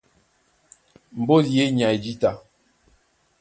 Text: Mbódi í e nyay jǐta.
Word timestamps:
Mbódi 1.19 1.51
í 1.53 1.57
e 1.63 1.65
nyay 1.77 1.95
jǐta. 2.03 2.31